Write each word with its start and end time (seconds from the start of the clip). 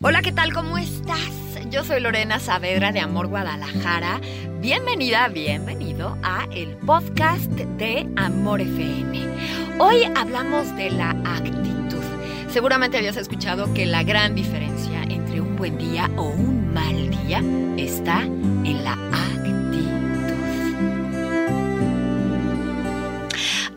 Hola, 0.00 0.22
¿qué 0.22 0.30
tal? 0.30 0.52
¿Cómo 0.52 0.78
estás? 0.78 1.28
Yo 1.70 1.82
soy 1.82 1.98
Lorena 1.98 2.38
Saavedra 2.38 2.92
de 2.92 3.00
Amor 3.00 3.26
Guadalajara. 3.26 4.20
Bienvenida, 4.60 5.26
bienvenido 5.26 6.16
a 6.22 6.44
el 6.52 6.76
podcast 6.76 7.50
de 7.50 8.08
Amor 8.14 8.60
FM. 8.60 9.26
Hoy 9.80 10.04
hablamos 10.14 10.72
de 10.76 10.92
la 10.92 11.10
actitud. 11.10 12.04
Seguramente 12.48 12.96
habías 12.96 13.16
escuchado 13.16 13.74
que 13.74 13.86
la 13.86 14.04
gran 14.04 14.36
diferencia 14.36 15.02
entre 15.02 15.40
un 15.40 15.56
buen 15.56 15.76
día 15.78 16.08
o 16.16 16.28
un 16.28 16.72
mal 16.72 17.10
día 17.24 17.42
está 17.76 18.22
en 18.22 18.84
la 18.84 18.92
actitud. 18.92 19.27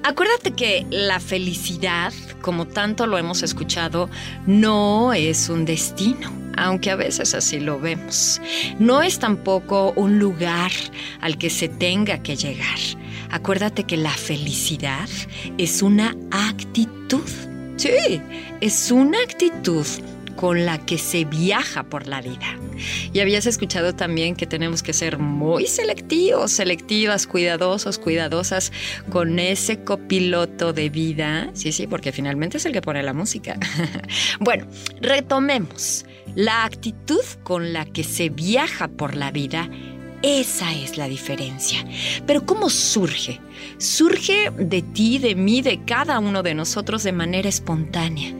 Acuérdate 0.03 0.51
que 0.51 0.85
la 0.89 1.19
felicidad, 1.19 2.11
como 2.41 2.65
tanto 2.65 3.05
lo 3.05 3.19
hemos 3.19 3.43
escuchado, 3.43 4.09
no 4.47 5.13
es 5.13 5.47
un 5.47 5.63
destino, 5.63 6.31
aunque 6.57 6.89
a 6.89 6.95
veces 6.95 7.35
así 7.35 7.59
lo 7.59 7.79
vemos. 7.79 8.41
No 8.79 9.03
es 9.03 9.19
tampoco 9.19 9.93
un 9.95 10.17
lugar 10.17 10.71
al 11.21 11.37
que 11.37 11.51
se 11.51 11.69
tenga 11.69 12.23
que 12.23 12.35
llegar. 12.35 12.79
Acuérdate 13.29 13.83
que 13.83 13.95
la 13.95 14.09
felicidad 14.09 15.07
es 15.59 15.83
una 15.83 16.15
actitud. 16.31 17.29
Sí, 17.77 18.21
es 18.59 18.91
una 18.91 19.19
actitud 19.21 19.85
con 20.41 20.65
la 20.65 20.83
que 20.83 20.97
se 20.97 21.23
viaja 21.23 21.83
por 21.83 22.07
la 22.07 22.19
vida. 22.19 22.57
Y 23.13 23.19
habías 23.19 23.45
escuchado 23.45 23.93
también 23.93 24.35
que 24.35 24.47
tenemos 24.47 24.81
que 24.81 24.91
ser 24.91 25.19
muy 25.19 25.67
selectivos, 25.67 26.51
selectivas, 26.51 27.27
cuidadosos, 27.27 27.99
cuidadosas 27.99 28.71
con 29.11 29.37
ese 29.37 29.83
copiloto 29.83 30.73
de 30.73 30.89
vida. 30.89 31.51
Sí, 31.53 31.71
sí, 31.71 31.85
porque 31.85 32.11
finalmente 32.11 32.57
es 32.57 32.65
el 32.65 32.73
que 32.73 32.81
pone 32.81 33.03
la 33.03 33.13
música. 33.13 33.59
bueno, 34.39 34.65
retomemos. 34.99 36.07
La 36.33 36.63
actitud 36.63 37.23
con 37.43 37.71
la 37.71 37.85
que 37.85 38.03
se 38.03 38.29
viaja 38.29 38.87
por 38.87 39.15
la 39.15 39.29
vida 39.29 39.69
esa 40.23 40.73
es 40.73 40.97
la 40.97 41.07
diferencia. 41.07 41.85
Pero 42.25 42.47
¿cómo 42.47 42.69
surge? 42.71 43.39
Surge 43.77 44.51
de 44.57 44.81
ti, 44.81 45.19
de 45.19 45.35
mí, 45.35 45.61
de 45.61 45.83
cada 45.85 46.17
uno 46.17 46.41
de 46.41 46.55
nosotros 46.55 47.03
de 47.03 47.11
manera 47.11 47.49
espontánea 47.49 48.33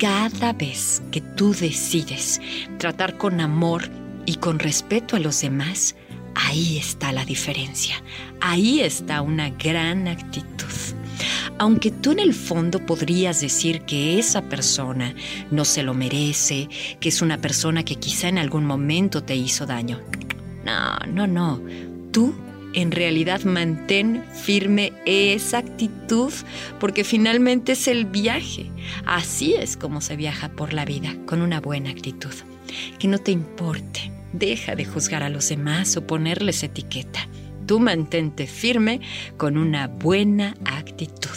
cada 0.00 0.54
vez 0.54 1.02
que 1.10 1.20
tú 1.20 1.52
decides 1.52 2.40
tratar 2.78 3.18
con 3.18 3.38
amor 3.38 3.82
y 4.24 4.36
con 4.36 4.58
respeto 4.58 5.14
a 5.14 5.18
los 5.18 5.42
demás, 5.42 5.94
ahí 6.34 6.78
está 6.78 7.12
la 7.12 7.26
diferencia. 7.26 8.02
Ahí 8.40 8.80
está 8.80 9.20
una 9.20 9.50
gran 9.50 10.08
actitud. 10.08 10.66
Aunque 11.58 11.90
tú 11.90 12.12
en 12.12 12.20
el 12.20 12.32
fondo 12.32 12.86
podrías 12.86 13.42
decir 13.42 13.82
que 13.82 14.18
esa 14.18 14.40
persona 14.40 15.14
no 15.50 15.66
se 15.66 15.82
lo 15.82 15.92
merece, 15.92 16.70
que 16.98 17.10
es 17.10 17.20
una 17.20 17.36
persona 17.36 17.84
que 17.84 17.96
quizá 17.96 18.28
en 18.28 18.38
algún 18.38 18.64
momento 18.64 19.22
te 19.22 19.36
hizo 19.36 19.66
daño. 19.66 20.00
No, 20.64 20.96
no, 21.12 21.26
no. 21.26 21.60
Tú 22.10 22.34
en 22.74 22.92
realidad 22.92 23.42
mantén 23.42 24.24
firme 24.32 24.92
esa 25.04 25.58
actitud 25.58 26.32
porque 26.78 27.04
finalmente 27.04 27.72
es 27.72 27.88
el 27.88 28.04
viaje. 28.04 28.70
Así 29.06 29.54
es 29.54 29.76
como 29.76 30.00
se 30.00 30.16
viaja 30.16 30.50
por 30.50 30.72
la 30.72 30.84
vida, 30.84 31.14
con 31.26 31.42
una 31.42 31.60
buena 31.60 31.90
actitud. 31.90 32.34
Que 32.98 33.08
no 33.08 33.18
te 33.18 33.32
importe, 33.32 34.12
deja 34.32 34.76
de 34.76 34.84
juzgar 34.84 35.22
a 35.22 35.28
los 35.28 35.48
demás 35.48 35.96
o 35.96 36.06
ponerles 36.06 36.62
etiqueta. 36.62 37.26
Tú 37.66 37.80
mantente 37.80 38.46
firme 38.46 39.00
con 39.36 39.56
una 39.56 39.88
buena 39.88 40.56
actitud. 40.64 41.36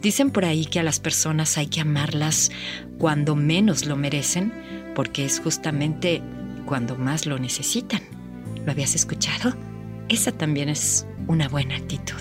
Dicen 0.00 0.30
por 0.30 0.44
ahí 0.44 0.66
que 0.66 0.80
a 0.80 0.82
las 0.82 1.00
personas 1.00 1.58
hay 1.58 1.66
que 1.66 1.80
amarlas 1.80 2.50
cuando 2.98 3.34
menos 3.34 3.86
lo 3.86 3.96
merecen 3.96 4.52
porque 4.94 5.24
es 5.24 5.40
justamente 5.40 6.22
cuando 6.66 6.96
más 6.96 7.26
lo 7.26 7.38
necesitan. 7.38 8.00
¿Lo 8.64 8.72
habías 8.72 8.94
escuchado? 8.94 9.54
Esa 10.08 10.32
también 10.32 10.68
es 10.68 11.06
una 11.28 11.48
buena 11.48 11.76
actitud. 11.76 12.20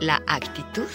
La 0.00 0.22
actitud 0.26 0.88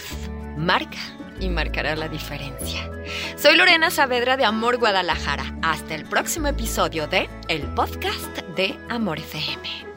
marca 0.56 0.98
y 1.40 1.48
marcará 1.48 1.94
la 1.94 2.08
diferencia. 2.08 2.90
Soy 3.36 3.56
Lorena 3.56 3.90
Saavedra 3.90 4.36
de 4.36 4.44
Amor 4.44 4.78
Guadalajara. 4.78 5.44
Hasta 5.62 5.94
el 5.94 6.04
próximo 6.04 6.48
episodio 6.48 7.06
de 7.06 7.28
El 7.48 7.62
Podcast 7.74 8.38
de 8.56 8.76
Amor 8.88 9.18
FM. 9.18 9.93